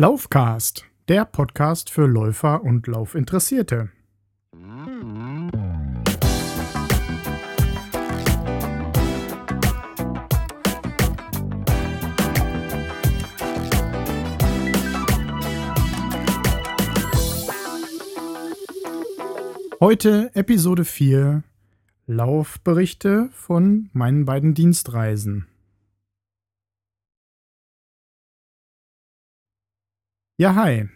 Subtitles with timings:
[0.00, 3.90] Laufcast, der Podcast für Läufer und Laufinteressierte.
[19.80, 21.42] Heute Episode 4
[22.06, 25.46] Laufberichte von meinen beiden Dienstreisen.
[30.40, 30.88] Ja, hi.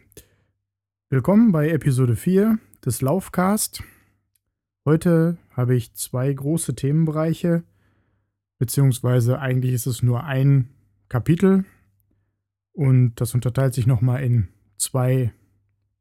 [1.11, 3.83] Willkommen bei Episode 4 des Laufcast.
[4.87, 7.63] Heute habe ich zwei große Themenbereiche,
[8.59, 10.71] beziehungsweise eigentlich ist es nur ein
[11.11, 11.67] Kapitel
[12.73, 15.35] und das unterteilt sich nochmal in zwei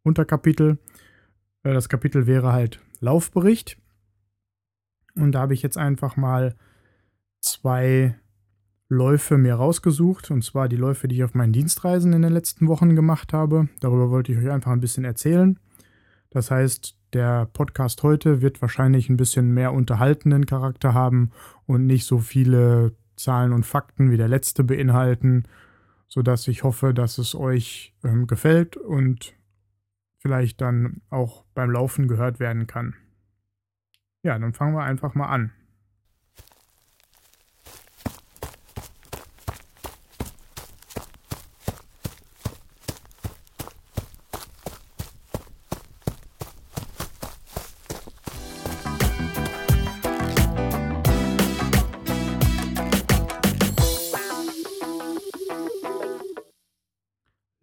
[0.03, 0.77] Unterkapitel.
[1.63, 3.77] Äh, das Kapitel wäre halt Laufbericht
[5.15, 6.55] und da habe ich jetzt einfach mal
[7.41, 8.15] zwei
[8.93, 12.67] Läufe mir rausgesucht, und zwar die Läufe, die ich auf meinen Dienstreisen in den letzten
[12.67, 13.67] Wochen gemacht habe.
[13.79, 15.59] Darüber wollte ich euch einfach ein bisschen erzählen.
[16.29, 21.31] Das heißt, der Podcast heute wird wahrscheinlich ein bisschen mehr unterhaltenden Charakter haben
[21.65, 25.43] und nicht so viele Zahlen und Fakten wie der letzte beinhalten,
[26.07, 29.33] sodass ich hoffe, dass es euch ähm, gefällt und
[30.17, 32.95] vielleicht dann auch beim Laufen gehört werden kann.
[34.23, 35.51] Ja, dann fangen wir einfach mal an.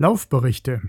[0.00, 0.80] Laufberichte.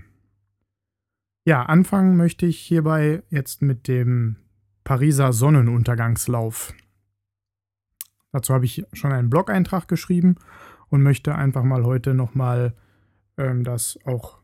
[1.44, 4.36] Ja, anfangen möchte ich hierbei jetzt mit dem
[4.84, 6.72] Pariser Sonnenuntergangslauf.
[8.30, 10.36] Dazu habe ich schon einen Blog-Eintrag geschrieben
[10.88, 12.72] und möchte einfach mal heute nochmal
[13.36, 14.38] ähm, das auch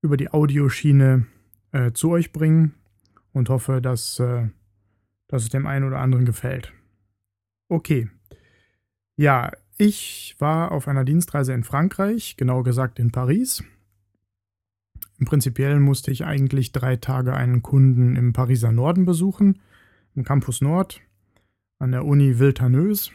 [0.00, 1.26] über die Audioschiene
[1.72, 2.72] äh, zu euch bringen
[3.34, 4.48] und hoffe, dass, äh,
[5.28, 6.72] dass es dem einen oder anderen gefällt.
[7.68, 8.08] Okay.
[9.16, 13.62] Ja, ich war auf einer Dienstreise in Frankreich, genauer gesagt in Paris.
[15.24, 19.60] Prinzipiell musste ich eigentlich drei Tage einen Kunden im Pariser Norden besuchen,
[20.14, 21.00] im Campus Nord,
[21.78, 23.10] an der Uni Viltaneuse.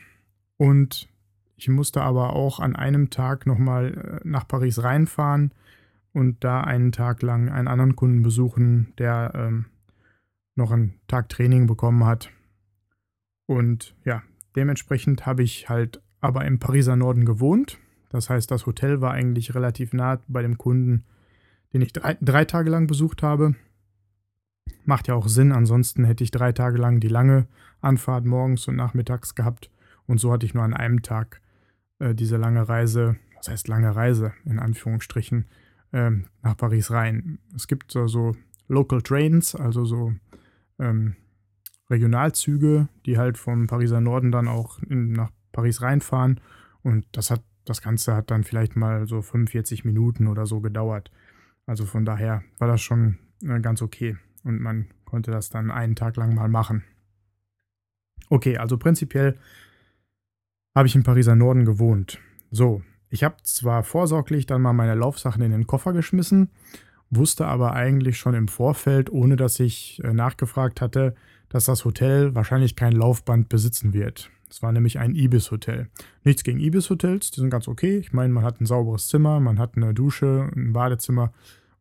[0.58, 1.10] Und
[1.56, 5.52] ich musste aber auch an einem Tag nochmal äh, nach Paris reinfahren
[6.14, 9.66] und da einen Tag lang einen anderen Kunden besuchen, der ähm,
[10.56, 12.30] noch einen Tag Training bekommen hat.
[13.46, 14.24] Und ja,
[14.56, 17.78] dementsprechend habe ich halt aber im Pariser Norden gewohnt.
[18.10, 21.04] Das heißt, das Hotel war eigentlich relativ nah bei dem Kunden
[21.78, 23.54] den ich drei, drei Tage lang besucht habe.
[24.84, 27.48] Macht ja auch Sinn, ansonsten hätte ich drei Tage lang die lange
[27.82, 29.70] Anfahrt morgens und nachmittags gehabt.
[30.08, 31.40] Und so hatte ich nur an einem Tag
[32.00, 35.46] äh, diese lange Reise, was heißt lange Reise, in Anführungsstrichen,
[35.94, 37.38] ähm, nach Paris rein.
[37.56, 38.36] Es gibt so, so
[38.68, 40.14] Local Trains, also so
[40.80, 41.16] ähm,
[41.92, 46.40] Regionalzüge, die halt vom Pariser Norden dann auch in, nach Paris reinfahren.
[46.82, 51.12] Und das hat, das Ganze hat dann vielleicht mal so 45 Minuten oder so gedauert.
[51.68, 55.96] Also von daher war das schon äh, ganz okay und man konnte das dann einen
[55.96, 56.84] Tag lang mal machen.
[58.30, 59.38] Okay, also prinzipiell
[60.76, 62.20] habe ich im Pariser Norden gewohnt.
[62.52, 66.50] So, ich habe zwar vorsorglich dann mal meine Laufsachen in den Koffer geschmissen,
[67.10, 71.16] wusste aber eigentlich schon im Vorfeld, ohne dass ich äh, nachgefragt hatte,
[71.50, 74.30] dass das Hotel wahrscheinlich kein Laufband besitzen wird.
[74.50, 75.90] Es war nämlich ein Ibis-Hotel.
[76.24, 77.98] Nichts gegen Ibis-Hotels, die sind ganz okay.
[77.98, 81.34] Ich meine, man hat ein sauberes Zimmer, man hat eine Dusche, ein Badezimmer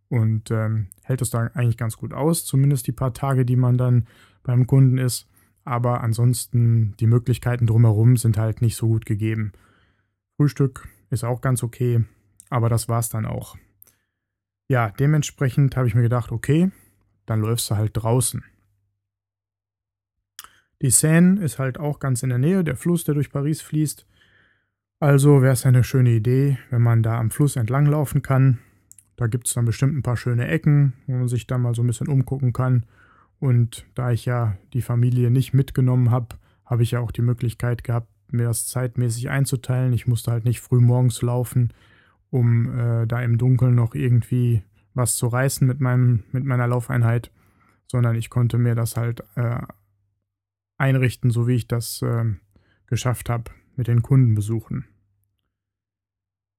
[0.09, 3.79] und ähm, hält es da eigentlich ganz gut aus, zumindest die paar Tage, die man
[3.79, 4.07] dann
[4.43, 5.29] beim Kunden ist.
[5.65, 9.53] Aber ansonsten, die Möglichkeiten drumherum sind halt nicht so gut gegeben.
[10.37, 12.05] Frühstück ist auch ganz okay,
[12.51, 13.57] aber das war's dann auch.
[14.69, 16.71] Ja, dementsprechend habe ich mir gedacht, okay,
[17.27, 18.45] dann läufst du halt draußen.
[20.83, 24.07] Die Seine ist halt auch ganz in der Nähe, der Fluss, der durch Paris fließt.
[25.01, 28.59] Also wäre es eine schöne Idee, wenn man da am Fluss entlang laufen kann.
[29.17, 31.83] Da gibt es dann bestimmt ein paar schöne Ecken, wo man sich da mal so
[31.83, 32.85] ein bisschen umgucken kann.
[33.39, 37.85] Und da ich ja die Familie nicht mitgenommen habe, habe ich ja auch die Möglichkeit
[37.85, 39.93] gehabt, mir das zeitmäßig einzuteilen.
[39.93, 41.73] Ich musste halt nicht früh morgens laufen,
[42.31, 44.63] um äh, da im Dunkeln noch irgendwie
[44.95, 47.31] was zu reißen mit, meinem, mit meiner Laufeinheit,
[47.87, 49.61] sondern ich konnte mir das halt äh,
[50.79, 52.25] einrichten, so wie ich das äh,
[52.87, 54.87] geschafft habe mit den Kundenbesuchen.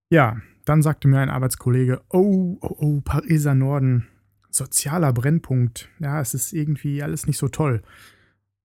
[0.10, 4.08] Ja, dann sagte mir ein Arbeitskollege, oh, oh, oh, Pariser Norden,
[4.50, 5.90] sozialer Brennpunkt.
[6.00, 7.82] Ja, es ist irgendwie alles nicht so toll.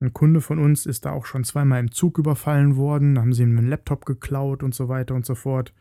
[0.01, 3.45] Ein Kunde von uns ist da auch schon zweimal im Zug überfallen worden, haben sie
[3.45, 5.73] ihm einen Laptop geklaut und so weiter und so fort.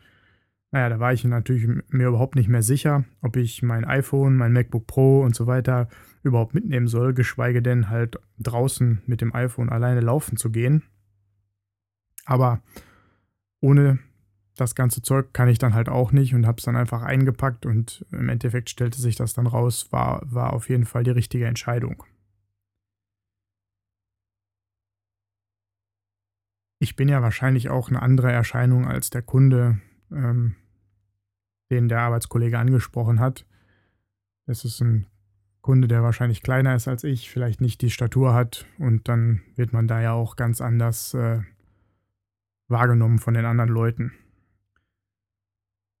[0.70, 4.52] naja, da war ich natürlich mir überhaupt nicht mehr sicher, ob ich mein iPhone, mein
[4.52, 5.88] MacBook Pro und so weiter
[6.22, 10.82] überhaupt mitnehmen soll, geschweige denn halt draußen mit dem iPhone alleine laufen zu gehen.
[12.24, 12.62] Aber
[13.60, 13.98] ohne
[14.56, 17.66] das ganze Zeug kann ich dann halt auch nicht und habe es dann einfach eingepackt
[17.66, 21.46] und im Endeffekt stellte sich das dann raus, war, war auf jeden Fall die richtige
[21.46, 22.04] Entscheidung.
[26.78, 29.80] Ich bin ja wahrscheinlich auch eine andere Erscheinung als der Kunde,
[30.10, 30.56] ähm,
[31.70, 33.46] den der Arbeitskollege angesprochen hat.
[34.46, 35.06] Es ist ein
[35.62, 39.72] Kunde, der wahrscheinlich kleiner ist als ich, vielleicht nicht die Statur hat und dann wird
[39.72, 41.40] man da ja auch ganz anders äh,
[42.68, 44.12] wahrgenommen von den anderen Leuten.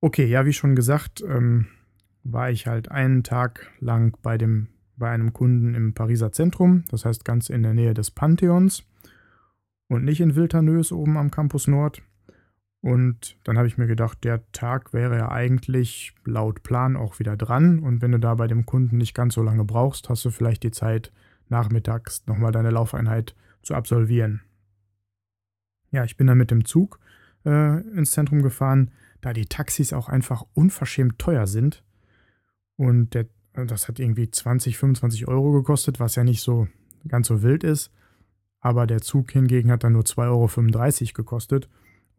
[0.00, 1.68] Okay, ja, wie schon gesagt, ähm,
[2.24, 7.04] war ich halt einen Tag lang bei, dem, bei einem Kunden im Pariser Zentrum, das
[7.04, 8.84] heißt ganz in der Nähe des Pantheons
[9.88, 12.02] und nicht in Wildernös oben am Campus Nord.
[12.82, 17.36] Und dann habe ich mir gedacht, der Tag wäre ja eigentlich laut Plan auch wieder
[17.36, 17.78] dran.
[17.78, 20.64] Und wenn du da bei dem Kunden nicht ganz so lange brauchst, hast du vielleicht
[20.64, 21.12] die Zeit,
[21.48, 24.42] nachmittags nochmal deine Laufeinheit zu absolvieren.
[25.92, 26.98] Ja, ich bin dann mit dem Zug
[27.44, 28.90] äh, ins Zentrum gefahren,
[29.20, 31.84] da die Taxis auch einfach unverschämt teuer sind.
[32.76, 36.66] Und der, das hat irgendwie 20, 25 Euro gekostet, was ja nicht so
[37.06, 37.92] ganz so wild ist.
[38.58, 41.68] Aber der Zug hingegen hat dann nur 2,35 Euro gekostet.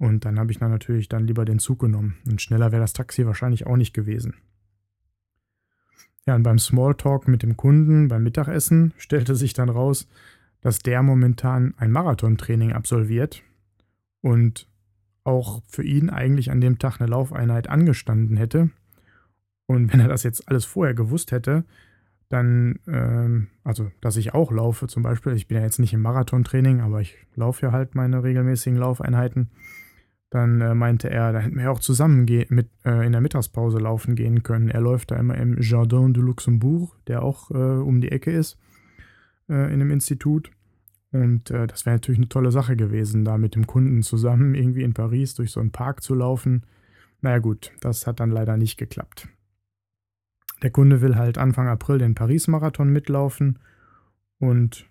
[0.04, 2.18] Und dann habe ich dann natürlich dann lieber den Zug genommen.
[2.30, 4.34] Und schneller wäre das Taxi wahrscheinlich auch nicht gewesen.
[6.26, 10.10] Ja, und beim Smalltalk mit dem Kunden beim Mittagessen stellte sich dann raus,
[10.60, 13.44] dass der momentan ein Marathontraining absolviert
[14.20, 14.68] und
[15.24, 18.72] auch für ihn eigentlich an dem Tag eine Laufeinheit angestanden hätte.
[19.68, 21.64] Und wenn er das jetzt alles vorher gewusst hätte,
[22.28, 26.02] dann, ähm, also dass ich auch laufe zum Beispiel, ich bin ja jetzt nicht im
[26.02, 29.50] Marathontraining, aber ich laufe ja halt meine regelmäßigen Laufeinheiten,
[30.34, 33.78] dann äh, meinte er, da hätten wir ja auch zusammen mit, äh, in der Mittagspause
[33.78, 34.68] laufen gehen können.
[34.68, 38.58] Er läuft da immer im Jardin de Luxembourg, der auch äh, um die Ecke ist,
[39.48, 40.50] äh, in dem Institut.
[41.12, 44.82] Und äh, das wäre natürlich eine tolle Sache gewesen, da mit dem Kunden zusammen irgendwie
[44.82, 46.66] in Paris durch so einen Park zu laufen.
[47.22, 49.28] Naja gut, das hat dann leider nicht geklappt.
[50.64, 53.60] Der Kunde will halt Anfang April den Paris-Marathon mitlaufen.
[54.40, 54.90] Und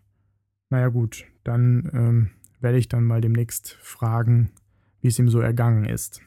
[0.71, 2.31] naja gut, dann ähm,
[2.61, 4.53] werde ich dann mal demnächst fragen,
[5.03, 6.23] wie es ihm so ergangen ist.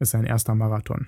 [0.00, 1.06] Ist sein erster Marathon.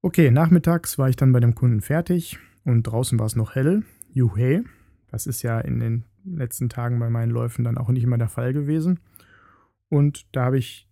[0.00, 3.82] Okay, nachmittags war ich dann bei dem Kunden fertig und draußen war es noch hell.
[4.12, 4.64] Juhe.
[5.10, 8.28] Das ist ja in den letzten Tagen bei meinen Läufen dann auch nicht immer der
[8.28, 9.00] Fall gewesen.
[9.88, 10.88] Und da habe ich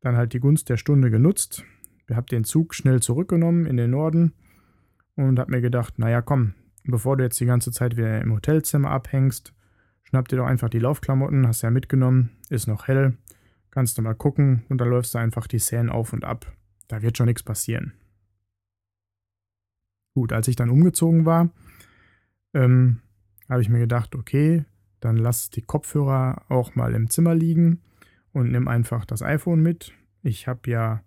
[0.00, 1.64] dann halt die Gunst der Stunde genutzt.
[2.08, 4.32] Ich habe den Zug schnell zurückgenommen in den Norden
[5.14, 6.54] und habe mir gedacht, naja komm,
[6.84, 9.52] bevor du jetzt die ganze Zeit wieder im Hotelzimmer abhängst,
[10.08, 13.18] schnapp dir doch einfach die Laufklamotten, hast ja mitgenommen, ist noch hell,
[13.70, 16.50] kannst du mal gucken und dann läufst du einfach die Szenen auf und ab.
[16.88, 17.92] Da wird schon nichts passieren.
[20.14, 21.50] Gut, als ich dann umgezogen war,
[22.54, 23.00] ähm,
[23.50, 24.64] habe ich mir gedacht, okay,
[25.00, 27.82] dann lass die Kopfhörer auch mal im Zimmer liegen
[28.32, 29.92] und nimm einfach das iPhone mit.
[30.22, 31.02] Ich habe ja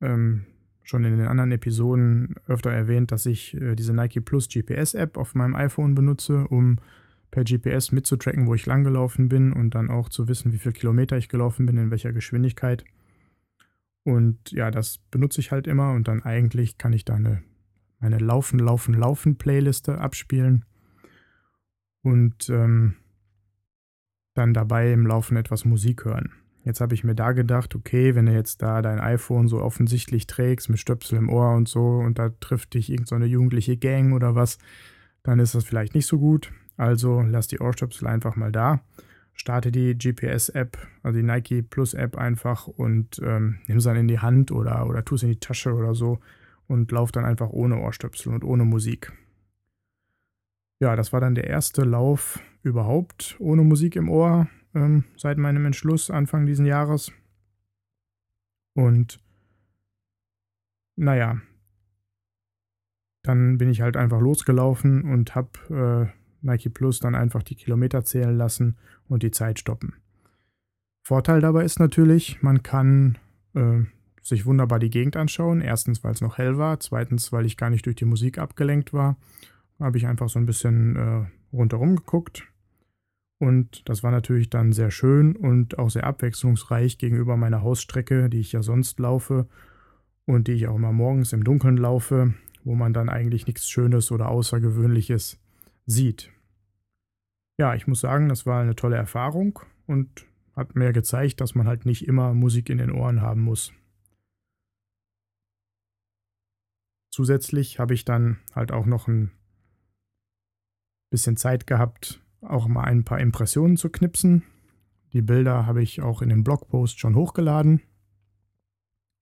[0.00, 0.46] ähm,
[0.82, 5.16] schon in den anderen Episoden öfter erwähnt, dass ich äh, diese Nike Plus GPS App
[5.16, 6.78] auf meinem iPhone benutze, um
[7.30, 11.16] per GPS mitzutracken, wo ich langgelaufen bin und dann auch zu wissen, wie viele Kilometer
[11.16, 12.84] ich gelaufen bin, in welcher Geschwindigkeit.
[14.04, 17.42] Und ja, das benutze ich halt immer und dann eigentlich kann ich da eine,
[17.98, 20.64] meine Laufen, Laufen, Laufen Playliste abspielen
[22.02, 22.94] und ähm,
[24.34, 26.30] dann dabei im Laufen etwas Musik hören.
[26.64, 30.26] Jetzt habe ich mir da gedacht, okay, wenn du jetzt da dein iPhone so offensichtlich
[30.26, 34.12] trägst mit Stöpsel im Ohr und so und da trifft dich irgendeine so jugendliche Gang
[34.12, 34.58] oder was,
[35.22, 36.52] dann ist das vielleicht nicht so gut.
[36.76, 38.80] Also lass die Ohrstöpsel einfach mal da.
[39.34, 44.20] Starte die GPS-App, also die Nike Plus-App einfach und ähm, nimm es dann in die
[44.20, 46.20] Hand oder, oder tu es in die Tasche oder so
[46.68, 49.12] und lauf dann einfach ohne Ohrstöpsel und ohne Musik.
[50.80, 55.64] Ja, das war dann der erste Lauf überhaupt ohne Musik im Ohr ähm, seit meinem
[55.66, 57.12] Entschluss Anfang diesen Jahres.
[58.74, 59.20] Und
[60.96, 61.40] naja,
[63.22, 68.04] dann bin ich halt einfach losgelaufen und habe äh, Nike Plus dann einfach die Kilometer
[68.04, 68.76] zählen lassen
[69.08, 69.94] und die Zeit stoppen.
[71.02, 73.18] Vorteil dabei ist natürlich, man kann
[73.54, 73.82] äh,
[74.26, 75.60] sich wunderbar die Gegend anschauen.
[75.60, 76.80] Erstens, weil es noch hell war.
[76.80, 79.16] Zweitens, weil ich gar nicht durch die Musik abgelenkt war.
[79.78, 82.44] Habe ich einfach so ein bisschen äh, rundherum geguckt.
[83.38, 88.40] Und das war natürlich dann sehr schön und auch sehr abwechslungsreich gegenüber meiner Hausstrecke, die
[88.40, 89.46] ich ja sonst laufe
[90.24, 92.34] und die ich auch immer morgens im Dunkeln laufe,
[92.64, 95.38] wo man dann eigentlich nichts Schönes oder Außergewöhnliches
[95.84, 96.30] sieht
[97.58, 101.66] ja, ich muss sagen, das war eine tolle Erfahrung und hat mir gezeigt, dass man
[101.66, 103.72] halt nicht immer Musik in den Ohren haben muss.
[107.10, 109.30] Zusätzlich habe ich dann halt auch noch ein
[111.10, 114.42] bisschen Zeit gehabt, auch mal ein paar Impressionen zu knipsen.
[115.12, 117.80] Die Bilder habe ich auch in dem Blogpost schon hochgeladen.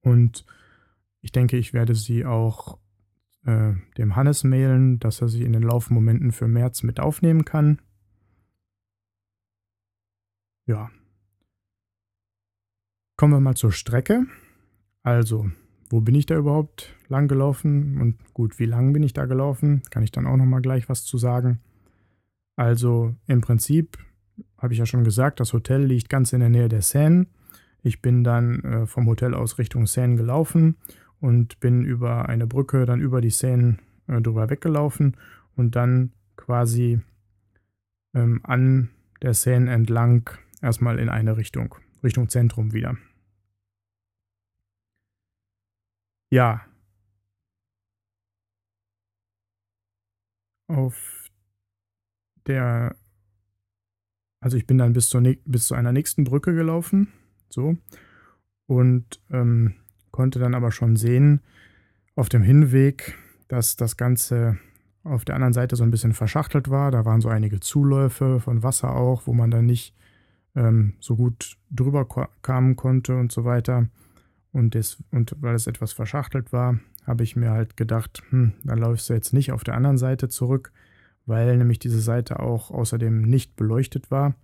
[0.01, 0.45] Und
[1.21, 2.79] ich denke, ich werde sie auch
[3.45, 7.81] äh, dem Hannes mailen, dass er sie in den Laufmomenten für März mit aufnehmen kann.
[10.67, 10.91] Ja.
[13.17, 14.27] Kommen wir mal zur Strecke.
[15.03, 15.51] Also,
[15.91, 18.01] wo bin ich da überhaupt lang gelaufen?
[18.01, 19.83] Und gut, wie lang bin ich da gelaufen?
[19.91, 21.61] Kann ich dann auch noch mal gleich was zu sagen.
[22.57, 23.99] Also, im Prinzip
[24.59, 27.27] habe ich ja schon gesagt, das Hotel liegt ganz in der Nähe der Seine.
[27.83, 30.77] Ich bin dann äh, vom Hotel aus Richtung Seine gelaufen
[31.21, 35.17] und bin über eine Brücke dann über die Seine äh, drüber weggelaufen
[35.57, 37.01] und dann quasi
[38.15, 38.91] ähm, an
[39.21, 40.31] der Seine entlang
[40.65, 42.97] erstmal in eine Richtung, Richtung Zentrum wieder.
[46.31, 46.67] Ja.
[50.67, 51.29] Auf
[52.47, 52.97] der,
[54.41, 57.13] also ich bin dann bis, zur, bis zu einer nächsten Brücke gelaufen,
[57.49, 57.77] so,
[58.67, 59.75] und ähm,
[60.11, 61.43] konnte dann aber schon sehen
[62.17, 63.17] auf dem Hinweg,
[63.49, 64.59] dass das Ganze
[65.03, 66.91] auf der anderen Seite so ein bisschen verschachtelt war.
[66.91, 69.95] Da waren so einige Zuläufe von Wasser auch, wo man dann nicht
[70.55, 72.07] ähm, so gut drüber
[72.43, 73.89] kamen konnte und so weiter.
[74.53, 78.79] Und, das, und weil es etwas verschachtelt war, habe ich mir halt gedacht, hm, dann
[78.79, 80.73] läufst du jetzt nicht auf der anderen Seite zurück,
[81.27, 84.35] weil nämlich diese Seite auch außerdem nicht beleuchtet war.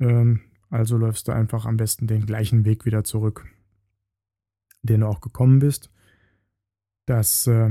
[0.00, 3.46] Ähm, also läufst du einfach am besten den gleichen Weg wieder zurück
[4.86, 5.90] den du auch gekommen bist.
[7.04, 7.70] Das äh,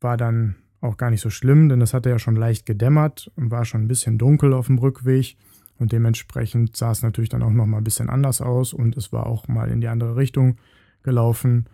[0.00, 3.50] war dann auch gar nicht so schlimm, denn es hatte ja schon leicht gedämmert und
[3.50, 5.36] war schon ein bisschen dunkel auf dem Rückweg.
[5.78, 9.12] Und dementsprechend sah es natürlich dann auch noch mal ein bisschen anders aus und es
[9.12, 10.58] war auch mal in die andere Richtung
[11.02, 11.68] gelaufen.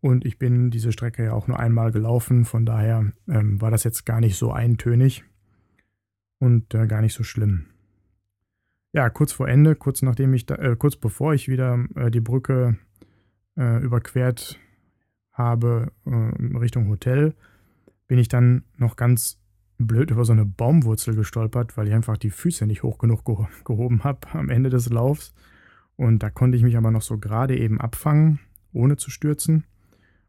[0.00, 3.84] Und ich bin diese Strecke ja auch nur einmal gelaufen, von daher ähm, war das
[3.84, 5.24] jetzt gar nicht so eintönig
[6.38, 7.66] und äh, gar nicht so schlimm.
[8.92, 12.20] Ja, kurz vor Ende, kurz nachdem ich da, äh, kurz bevor ich wieder äh, die
[12.20, 12.76] Brücke
[13.56, 14.58] äh, überquert
[15.32, 17.34] habe äh, Richtung Hotel,
[18.06, 19.40] bin ich dann noch ganz
[19.84, 23.36] blöd über so eine Baumwurzel gestolpert, weil ich einfach die Füße nicht hoch genug geh
[23.64, 25.34] gehoben habe am Ende des Laufs.
[25.96, 28.40] Und da konnte ich mich aber noch so gerade eben abfangen,
[28.72, 29.64] ohne zu stürzen.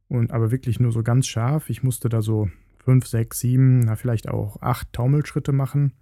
[0.08, 1.70] Und aber wirklich nur so ganz scharf.
[1.70, 5.94] Ich musste da so fünf, sechs, sieben, na vielleicht auch acht Taumelschritte machen,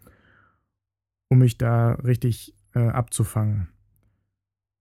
[1.30, 3.70] um mich da richtig äh, abzufangen.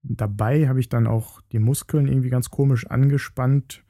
[0.01, 3.85] Dabei habe ich dann auch die Muskeln irgendwie ganz komisch angespannt,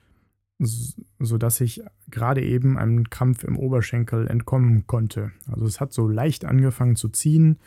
[0.59, 5.31] sodass ich gerade eben einem Krampf im Oberschenkel entkommen konnte.
[5.51, 7.59] Also es hat so leicht angefangen zu ziehen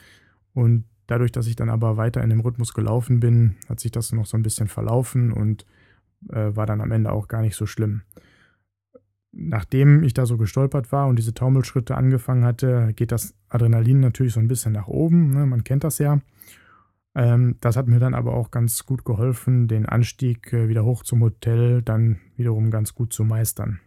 [0.55, 4.13] und dadurch, dass ich dann aber weiter in dem Rhythmus gelaufen bin, hat sich das
[4.13, 5.67] noch so ein bisschen verlaufen und
[6.31, 8.03] äh, war dann am Ende auch gar nicht so schlimm.
[9.33, 14.33] Nachdem ich da so gestolpert war und diese Taumelschritte angefangen hatte, geht das Adrenalin natürlich
[14.33, 15.31] so ein bisschen nach oben.
[15.35, 15.45] Ne?
[15.45, 16.21] Man kennt das ja.
[17.17, 21.03] Ähm, das hat mir dann aber auch ganz gut geholfen, den Anstieg äh, wieder hoch
[21.03, 23.81] zum Hotel dann wiederum ganz gut zu meistern.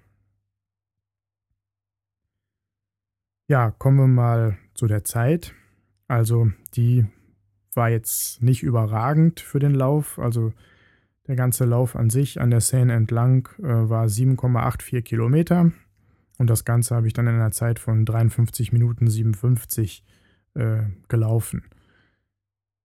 [3.48, 5.54] Ja, kommen wir mal zu der Zeit.
[6.08, 7.06] Also die
[7.76, 10.18] war jetzt nicht überragend für den Lauf.
[10.18, 10.52] Also
[11.28, 15.72] der ganze Lauf an sich an der Seine entlang äh, war 7,84 Kilometer.
[16.40, 20.04] Und das Ganze habe ich dann in einer Zeit von 53 Minuten 57
[20.56, 21.64] äh, gelaufen.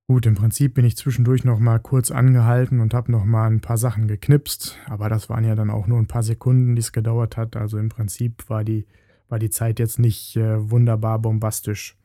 [0.07, 3.63] Gut, im Prinzip bin ich zwischendurch noch mal kurz angehalten und habe noch mal ein
[3.63, 6.93] paar Sachen geknipst, aber das waren ja dann auch nur ein paar Sekunden, die es
[6.93, 7.57] gedauert hat.
[7.57, 8.87] Also im Prinzip war die,
[9.31, 11.97] war die Zeit jetzt nicht äh, wunderbar bombastisch.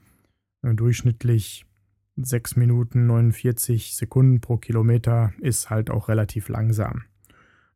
[0.61, 1.65] Äh, durchschnittlich
[2.15, 7.03] 6 Minuten 49 Sekunden pro Kilometer ist halt auch relativ langsam.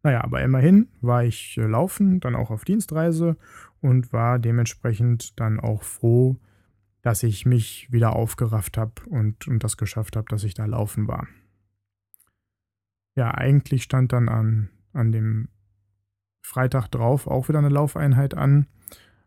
[0.03, 3.36] Naja, aber immerhin war ich äh, laufen, dann auch auf Dienstreise
[3.82, 6.38] und war dementsprechend dann auch froh,
[7.03, 11.07] dass ich mich wieder aufgerafft habe und, und das geschafft habe, dass ich da laufen
[11.07, 11.27] war.
[13.15, 15.50] Ja, eigentlich stand dann an, an dem
[16.41, 18.67] Freitag drauf auch wieder eine Laufeinheit an.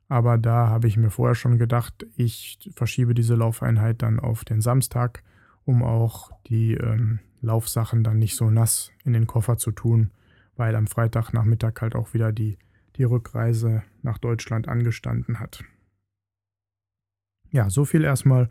[0.08, 4.60] Aber da habe ich mir vorher schon gedacht, ich verschiebe diese Laufeinheit dann auf den
[4.60, 5.22] Samstag,
[5.64, 10.12] um auch die ähm, Laufsachen dann nicht so nass in den Koffer zu tun,
[10.56, 12.56] weil am Freitagnachmittag halt auch wieder die,
[12.96, 15.64] die Rückreise nach Deutschland angestanden hat.
[17.50, 18.48] Ja, so viel erstmal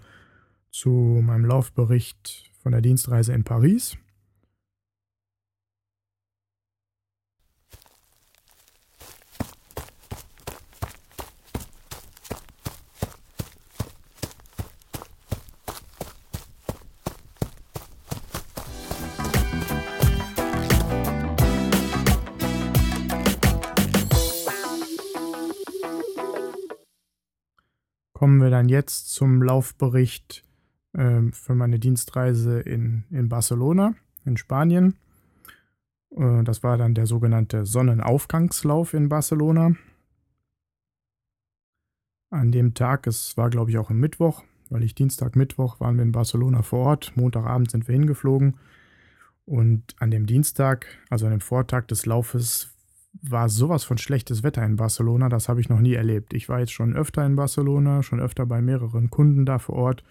[0.72, 3.98] zu meinem Laufbericht von der Dienstreise in Paris.
[28.26, 30.44] Kommen wir dann jetzt zum Laufbericht
[30.94, 33.94] äh, für meine Dienstreise in, in Barcelona,
[34.26, 34.96] in Spanien.
[36.10, 39.76] Äh, das war dann der sogenannte Sonnenaufgangslauf in Barcelona.
[42.32, 44.42] An dem Tag, es war glaube ich auch am Mittwoch,
[44.72, 47.16] weil ich Dienstag, Mittwoch waren wir in Barcelona vor Ort.
[47.16, 48.58] Montagabend sind wir hingeflogen.
[49.46, 52.75] Und an dem Dienstag, also an dem Vortag des Laufes,
[53.22, 56.34] war sowas von schlechtes Wetter in Barcelona, das habe ich noch nie erlebt.
[56.34, 60.04] Ich war jetzt schon öfter in Barcelona, schon öfter bei mehreren Kunden da vor Ort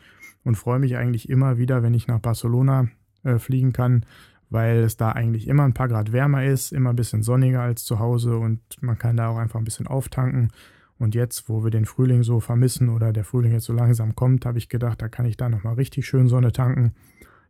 [0.44, 2.88] und freue mich eigentlich immer wieder, wenn ich nach Barcelona
[3.22, 4.04] äh, fliegen kann,
[4.50, 7.84] weil es da eigentlich immer ein paar Grad wärmer ist, immer ein bisschen sonniger als
[7.84, 10.50] zu Hause und man kann da auch einfach ein bisschen auftanken.
[10.96, 14.46] Und jetzt, wo wir den Frühling so vermissen oder der Frühling jetzt so langsam kommt,
[14.46, 16.92] habe ich gedacht, da kann ich da nochmal richtig schön Sonne tanken.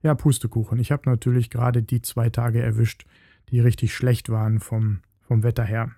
[0.02, 0.78] Ja, Pustekuchen.
[0.78, 3.06] Ich habe natürlich gerade die zwei Tage erwischt,
[3.50, 5.92] die richtig schlecht waren vom, vom Wetter her.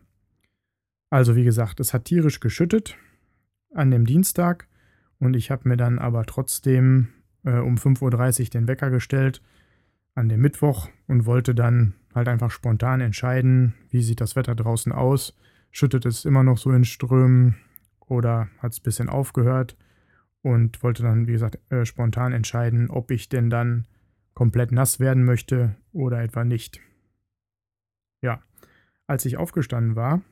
[1.10, 2.96] Also wie gesagt, es hat tierisch geschüttet
[3.74, 4.66] an dem Dienstag
[5.18, 7.08] und ich habe mir dann aber trotzdem
[7.44, 9.42] äh, um 5.30 Uhr den Wecker gestellt
[10.14, 14.92] an dem Mittwoch und wollte dann halt einfach spontan entscheiden, wie sieht das Wetter draußen
[14.92, 15.34] aus
[15.76, 17.56] schüttet es immer noch so in Strömen
[18.06, 19.76] oder hat es ein bisschen aufgehört
[20.40, 23.86] und wollte dann, wie gesagt, äh, spontan entscheiden, ob ich denn dann
[24.32, 26.80] komplett nass werden möchte oder etwa nicht.
[28.22, 28.42] Ja,
[29.06, 30.22] als ich aufgestanden war,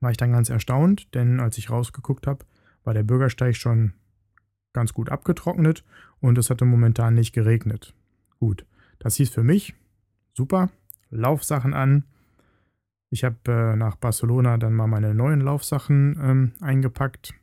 [0.00, 2.44] war ich dann ganz erstaunt, denn als ich rausgeguckt habe,
[2.84, 3.92] war der Bürgersteig schon
[4.72, 5.84] ganz gut abgetrocknet
[6.20, 7.94] und es hatte momentan nicht geregnet.
[8.38, 8.64] Gut,
[8.98, 9.74] das hieß für mich,
[10.32, 10.70] super,
[11.10, 12.04] Laufsachen an,
[13.10, 17.34] ich habe äh, nach Barcelona dann mal meine neuen Laufsachen ähm, eingepackt.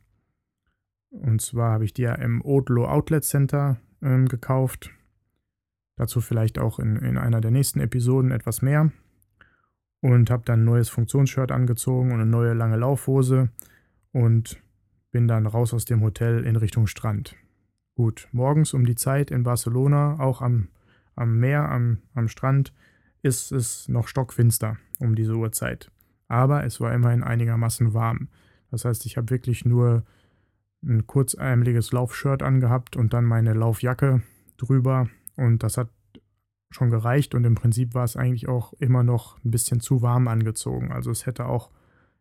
[1.10, 4.90] Und zwar habe ich die ja im Odlo Outlet Center ähm, gekauft.
[5.96, 8.90] Dazu vielleicht auch in, in einer der nächsten Episoden etwas mehr.
[10.00, 13.50] Und habe dann ein neues Funktionsshirt angezogen und eine neue lange Laufhose
[14.12, 14.62] und
[15.10, 17.34] bin dann raus aus dem Hotel in Richtung Strand.
[17.96, 20.68] Gut, morgens um die Zeit in Barcelona, auch am,
[21.16, 22.72] am Meer, am, am Strand,
[23.22, 25.90] ist es noch stockfinster um diese Uhrzeit.
[26.28, 28.28] Aber es war immerhin einigermaßen warm.
[28.70, 30.04] Das heißt, ich habe wirklich nur
[30.82, 34.22] ein kurzärmeliges Laufshirt angehabt und dann meine Laufjacke
[34.58, 35.08] drüber.
[35.36, 35.88] Und das hat
[36.70, 40.28] schon gereicht und im Prinzip war es eigentlich auch immer noch ein bisschen zu warm
[40.28, 40.92] angezogen.
[40.92, 41.70] Also es hätte auch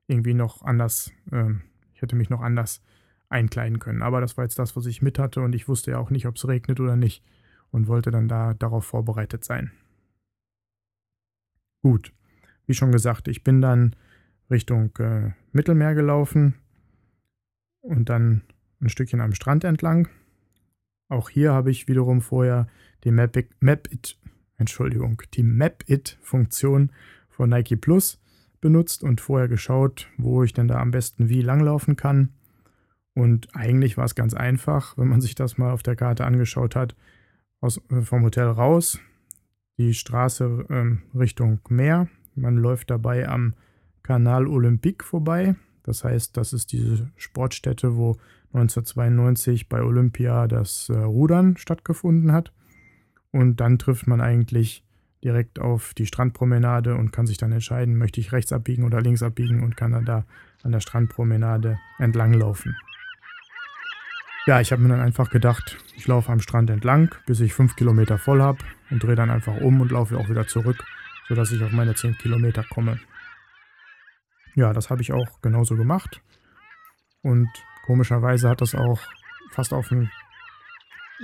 [0.08, 1.52] irgendwie noch anders, äh,
[1.94, 2.82] ich hätte mich noch anders
[3.30, 4.02] einkleiden können.
[4.02, 6.28] Aber das war jetzt das, was ich mit hatte und ich wusste ja auch nicht,
[6.28, 7.24] ob es regnet oder nicht
[7.72, 9.72] und wollte dann da darauf vorbereitet sein.
[11.82, 12.14] Gut,
[12.66, 13.96] wie schon gesagt, ich bin dann
[14.50, 16.56] Richtung äh, Mittelmeer gelaufen
[17.82, 18.44] und dann
[18.82, 20.08] ein Stückchen am Strand entlang.
[21.10, 22.68] Auch hier habe ich wiederum vorher
[23.04, 23.90] die Map-It, Map
[24.58, 26.92] Entschuldigung, die Map-It-Funktion
[27.30, 28.20] von Nike Plus
[28.60, 32.30] benutzt und vorher geschaut, wo ich denn da am besten wie langlaufen kann.
[33.14, 36.76] Und eigentlich war es ganz einfach, wenn man sich das mal auf der Karte angeschaut
[36.76, 36.96] hat,
[37.62, 39.00] aus, äh, vom Hotel raus,
[39.78, 42.08] die Straße ähm, Richtung Meer.
[42.36, 43.54] Man läuft dabei am
[44.04, 45.56] Canal Olympique vorbei.
[45.84, 48.18] Das heißt, das ist diese Sportstätte, wo
[48.54, 52.52] 1992 bei Olympia das äh, Rudern stattgefunden hat.
[53.32, 54.84] Und dann trifft man eigentlich
[55.24, 59.24] direkt auf die Strandpromenade und kann sich dann entscheiden, möchte ich rechts abbiegen oder links
[59.24, 60.26] abbiegen und kann dann da
[60.64, 62.76] an der Strandpromenade entlanglaufen.
[64.46, 67.76] Ja, ich habe mir dann einfach gedacht, ich laufe am Strand entlang, bis ich fünf
[67.76, 68.60] Kilometer voll habe
[68.90, 70.82] und drehe dann einfach um und laufe auch wieder zurück,
[71.28, 73.00] sodass ich auf meine zehn Kilometer komme.
[74.56, 76.22] Ja, das habe ich auch genauso gemacht.
[77.22, 77.50] Und
[77.86, 79.02] komischerweise hat das auch
[79.52, 80.10] fast auf einen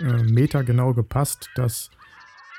[0.01, 1.91] äh, Meter genau gepasst, dass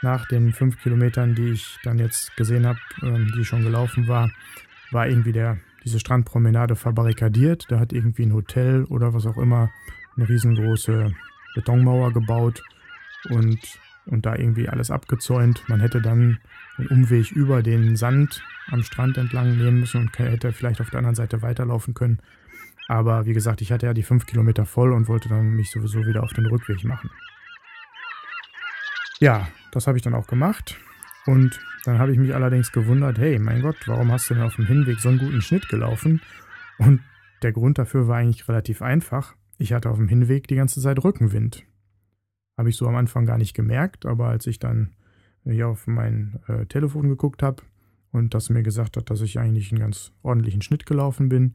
[0.03, 4.31] nach den fünf Kilometern, die ich dann jetzt gesehen habe, äh, die schon gelaufen war,
[4.90, 7.66] war irgendwie der, diese Strandpromenade verbarrikadiert.
[7.68, 9.70] Da hat irgendwie ein Hotel oder was auch immer
[10.16, 11.12] eine riesengroße
[11.55, 12.62] Betonmauer gebaut
[13.31, 13.59] und,
[14.07, 15.64] und da irgendwie alles abgezäunt.
[15.68, 16.38] Man hätte dann
[16.77, 20.99] einen Umweg über den Sand am Strand entlang nehmen müssen und hätte vielleicht auf der
[20.99, 22.18] anderen Seite weiterlaufen können.
[22.88, 26.05] Aber wie gesagt, ich hatte ja die fünf Kilometer voll und wollte dann mich sowieso
[26.07, 27.11] wieder auf den Rückweg machen.
[29.20, 30.77] Ja, das habe ich dann auch gemacht.
[31.27, 34.57] Und dann habe ich mich allerdings gewundert, hey, mein Gott, warum hast du denn auf
[34.57, 36.20] dem Hinweg so einen guten Schnitt gelaufen?
[36.79, 37.01] Und
[37.42, 39.35] der Grund dafür war eigentlich relativ einfach.
[39.59, 41.64] Ich hatte auf dem Hinweg die ganze Zeit Rückenwind.
[42.59, 44.94] Habe ich so am Anfang gar nicht gemerkt, aber als ich dann
[45.44, 47.62] hier auf mein äh, Telefon geguckt habe
[48.12, 51.55] und das mir gesagt hat, dass ich eigentlich einen ganz ordentlichen Schnitt gelaufen bin,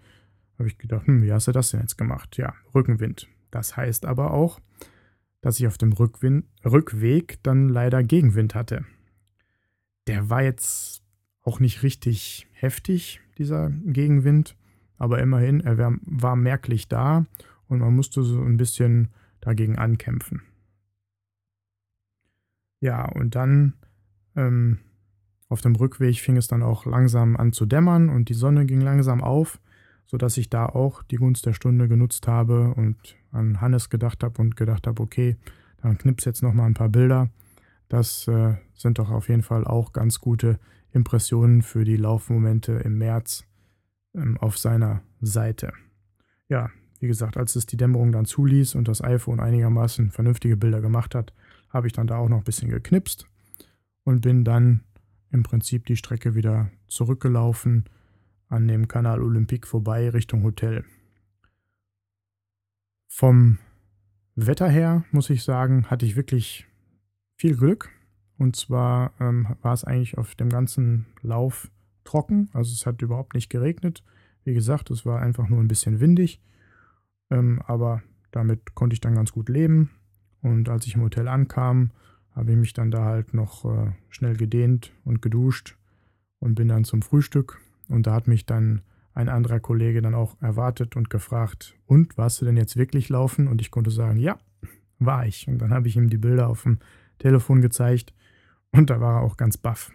[0.60, 2.38] habe ich gedacht, hm, wie hast du das denn jetzt gemacht?
[2.38, 3.28] Ja, Rückenwind.
[3.52, 4.60] Das heißt aber auch,
[5.42, 8.86] dass ich auf dem Rückwind, Rückweg dann leider Gegenwind hatte.
[10.08, 11.04] Der war jetzt
[11.44, 14.56] auch nicht richtig heftig, dieser Gegenwind,
[14.98, 17.26] aber immerhin, er war, war merklich da
[17.68, 20.42] und man musste so ein bisschen dagegen ankämpfen.
[22.82, 23.74] Ja, und dann
[24.36, 24.80] ähm,
[25.48, 28.82] auf dem Rückweg fing es dann auch langsam an zu dämmern und die Sonne ging
[28.82, 29.60] langsam auf,
[30.10, 32.98] sodass ich da auch die Gunst der Stunde genutzt habe und
[33.32, 35.38] an Hannes gedacht habe und gedacht habe, okay,
[35.82, 37.30] dann knips jetzt noch mal ein paar Bilder.
[37.90, 40.60] Das äh, sind doch auf jeden Fall auch ganz gute
[40.92, 43.46] Impressionen für die Laufmomente im März
[44.16, 45.74] ähm, auf seiner Seite.
[46.48, 50.82] Ja, wie gesagt, als es die Dämmerung dann zuließ und das iPhone einigermaßen vernünftige Bilder
[50.82, 51.34] gemacht hat,
[51.70, 53.28] habe ich dann da auch noch ein bisschen geknipst
[54.04, 54.82] und bin dann
[55.30, 57.86] im Prinzip die Strecke wieder zurückgelaufen
[58.50, 60.84] an dem Kanal Olympique vorbei Richtung Hotel.
[63.08, 63.60] Vom
[64.36, 66.68] Wetter her, muss ich sagen, hatte ich wirklich
[67.36, 67.90] viel Glück.
[68.38, 71.70] Und zwar ähm, war es eigentlich auf dem ganzen Lauf
[72.04, 72.50] trocken.
[72.54, 74.04] Also es hat überhaupt nicht geregnet.
[74.44, 76.42] Wie gesagt, es war einfach nur ein bisschen windig.
[77.30, 79.92] Ähm, aber damit konnte ich dann ganz gut leben.
[80.42, 81.92] Und als ich im Hotel ankam,
[82.32, 85.78] habe ich mich dann da halt noch äh, schnell gedehnt und geduscht
[86.40, 87.60] und bin dann zum Frühstück.
[87.90, 88.82] Und da hat mich dann
[89.14, 93.48] ein anderer Kollege dann auch erwartet und gefragt, und warst du denn jetzt wirklich laufen?
[93.48, 94.40] Und ich konnte sagen, ja,
[95.00, 95.48] war ich.
[95.48, 96.80] Und dann habe ich ihm die Bilder auf dem
[97.18, 98.14] Telefon gezeigt
[98.72, 99.92] und da war er auch ganz baff.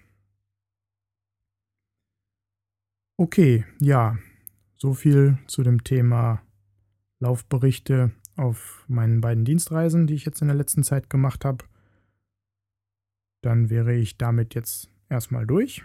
[3.17, 4.19] Okay, ja,
[4.77, 6.43] so viel zu dem Thema
[7.21, 11.65] Laufberichte auf meinen beiden Dienstreisen, die ich jetzt in der letzten Zeit gemacht habe.
[13.43, 15.85] Dann wäre ich damit jetzt erstmal durch.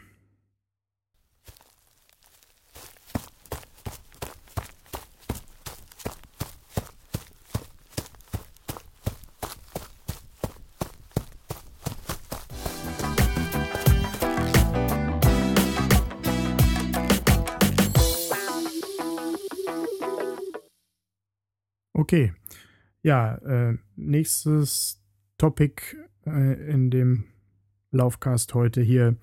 [22.10, 22.34] Okay,
[23.04, 25.00] ja, äh, nächstes
[25.38, 25.95] Topic
[26.26, 27.26] äh, in dem
[27.91, 29.15] Laufcast heute hier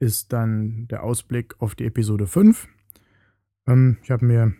[0.00, 2.68] ist dann der Ausblick auf die Episode 5.
[3.66, 4.52] Ähm, ich habe mir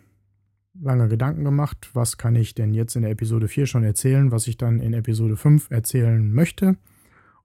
[0.73, 4.47] lange Gedanken gemacht, was kann ich denn jetzt in der Episode 4 schon erzählen, was
[4.47, 6.77] ich dann in Episode 5 erzählen möchte.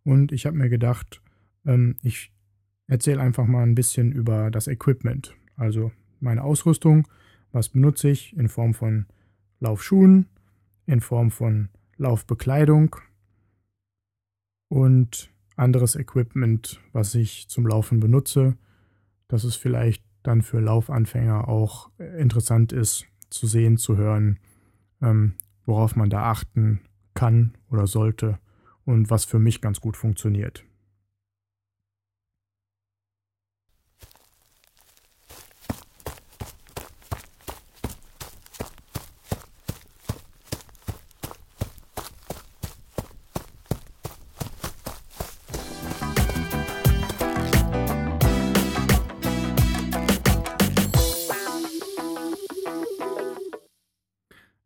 [0.03, 1.21] Und ich habe mir gedacht,
[1.67, 2.33] ähm, ich
[2.87, 7.07] erzähle einfach mal ein bisschen über das Equipment, also meine Ausrüstung,
[7.51, 9.05] was benutze ich in Form von
[9.63, 10.27] Laufschuhen,
[10.87, 12.97] in Form von Laufbekleidung
[14.69, 18.57] und anderes Equipment, was ich zum Laufen benutze,
[19.29, 24.39] dass es vielleicht dann für Laufanfänger auch interessant ist zu sehen, zu hören,
[25.01, 26.81] ähm, worauf man da achten
[27.15, 28.39] kann oder sollte
[28.85, 30.65] und was für mich ganz gut funktioniert.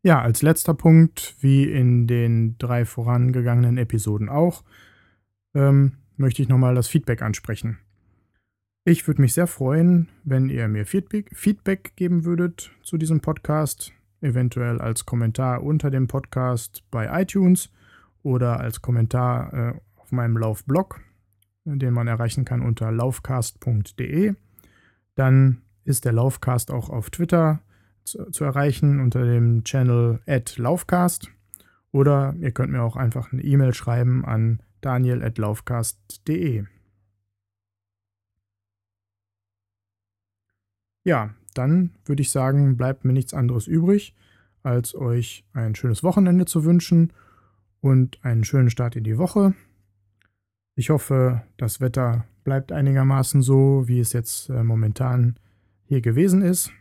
[0.06, 4.62] Ja, als letzter Punkt, wie in den drei vorangegangenen Episoden auch,
[5.52, 7.78] ähm, möchte ich nochmal das Feedback ansprechen.
[8.84, 13.92] Ich würde mich sehr freuen, wenn ihr mir Feedback, Feedback geben würdet zu diesem Podcast,
[14.20, 17.72] eventuell als Kommentar unter dem Podcast bei iTunes
[18.22, 21.00] oder als Kommentar äh, auf meinem Laufblog,
[21.64, 24.34] den man erreichen kann unter laufcast.de.
[25.16, 27.60] Dann ist der Laufcast auch auf Twitter
[28.06, 30.20] zu, erreichen unter dem Channel
[30.56, 31.30] @laufcast
[31.90, 36.64] oder ihr könnt mir auch einfach eine E-Mail schreiben an daniel@laufcast.de.
[41.04, 44.14] Ja, dann würde ich sagen, bleibt mir nichts anderes übrig,
[44.62, 47.12] als euch ein schönes Wochenende zu wünschen
[47.80, 49.54] und einen schönen Start in die Woche.
[50.74, 55.36] Ich hoffe, das Wetter bleibt einigermaßen so, wie es jetzt äh, momentan
[55.84, 56.72] hier gewesen ist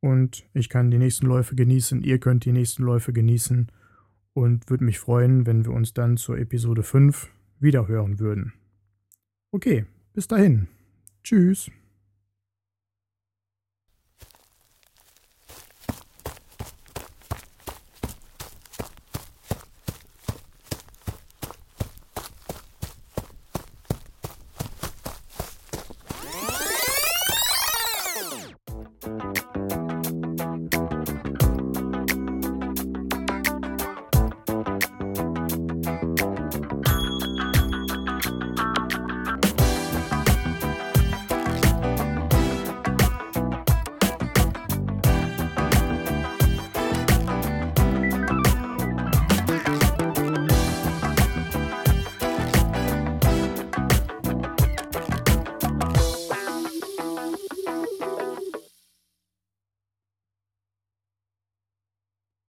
[0.00, 3.70] und ich kann die nächsten Läufe genießen, ihr könnt die nächsten Läufe genießen
[4.32, 7.28] und würde mich freuen, wenn wir uns dann zur Episode 5
[7.58, 8.52] wiederhören würden.
[9.50, 10.68] Okay, bis dahin.
[11.24, 11.70] Tschüss.